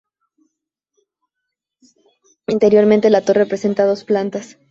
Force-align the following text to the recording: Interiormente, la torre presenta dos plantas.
Interiormente, 2.49 3.11
la 3.11 3.23
torre 3.23 3.45
presenta 3.45 3.85
dos 3.85 4.03
plantas. 4.03 4.57